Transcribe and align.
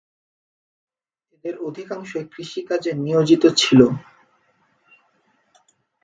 এদের 1.33 1.55
অধিকাংশই 1.61 2.25
কৃষিকাজে 2.33 2.91
নিয়োজিত 2.97 3.43
ছিল। 3.57 3.79